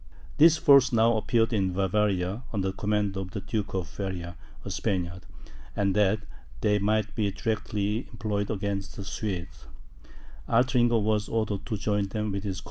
This 0.39 0.57
force 0.57 0.91
now 0.91 1.15
appeared 1.15 1.53
in 1.53 1.73
Bavaria, 1.73 2.41
under 2.51 2.69
the 2.71 2.75
command 2.75 3.15
of 3.15 3.29
the 3.29 3.39
Duke 3.39 3.75
of 3.75 3.87
Feria, 3.87 4.35
a 4.65 4.71
Spaniard; 4.71 5.27
and, 5.75 5.95
that 5.95 6.21
they 6.61 6.79
might 6.79 7.13
be 7.13 7.29
directly 7.29 8.07
employed 8.11 8.49
against 8.49 8.95
the 8.95 9.03
Swedes, 9.03 9.67
Altringer 10.49 10.97
was 10.99 11.29
ordered 11.29 11.67
to 11.67 11.77
join 11.77 12.07
them 12.07 12.31
with 12.31 12.45
his 12.45 12.57
corps. 12.57 12.59